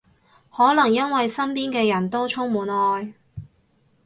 [0.51, 3.13] 可能因為身邊嘅人到充滿愛